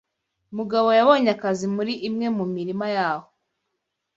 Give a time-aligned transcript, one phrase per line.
[0.57, 3.27] Mugabo yabonye akazi muri imwe mu mirima yaho.